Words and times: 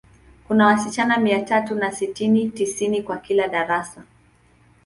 Kuna 0.47 0.65
wasichana 0.65 1.17
mia 1.17 1.41
tatu 1.45 1.75
na 1.75 1.91
sitini, 1.91 2.49
tisini 2.49 3.03
kwa 3.03 3.17
kila 3.17 3.47
darasa. 3.47 4.03